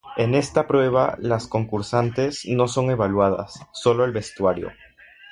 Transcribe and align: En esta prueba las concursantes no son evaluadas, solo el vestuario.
En 0.17 0.33
esta 0.33 0.65
prueba 0.65 1.15
las 1.19 1.45
concursantes 1.47 2.43
no 2.47 2.67
son 2.67 2.89
evaluadas, 2.89 3.59
solo 3.71 4.03
el 4.03 4.11
vestuario. 4.11 4.71